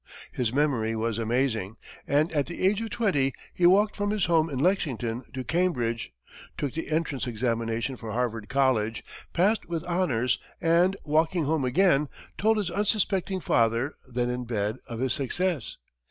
His 0.33 0.51
memory 0.51 0.95
was 0.95 1.19
amazing, 1.19 1.75
and 2.07 2.31
at 2.31 2.47
the 2.47 2.65
age 2.65 2.81
of 2.81 2.89
twenty 2.89 3.35
he 3.53 3.67
walked 3.67 3.95
from 3.95 4.09
his 4.09 4.25
home 4.25 4.49
in 4.49 4.57
Lexington 4.57 5.23
to 5.33 5.43
Cambridge, 5.43 6.11
took 6.57 6.73
the 6.73 6.89
entrance 6.89 7.27
examination 7.27 7.95
for 7.97 8.11
Harvard 8.11 8.49
College, 8.49 9.03
passed 9.31 9.67
with 9.67 9.83
honors, 9.83 10.39
and, 10.59 10.95
walking 11.03 11.43
home 11.45 11.63
again, 11.63 12.09
told 12.35 12.57
his 12.57 12.71
unsuspecting 12.71 13.39
father, 13.41 13.93
then 14.07 14.31
in 14.31 14.45
bed, 14.45 14.77
of 14.87 14.97
his 14.99 15.13
success. 15.13 15.77